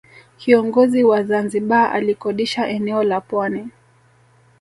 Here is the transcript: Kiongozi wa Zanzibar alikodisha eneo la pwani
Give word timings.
Kiongozi 0.37 1.03
wa 1.03 1.23
Zanzibar 1.23 1.91
alikodisha 1.93 2.67
eneo 2.67 3.03
la 3.03 3.21
pwani 3.21 3.69